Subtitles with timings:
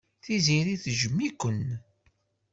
[0.23, 1.61] Tiziri tejjem-iken.